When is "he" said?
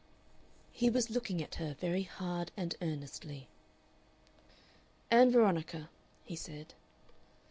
0.71-0.89, 6.25-6.35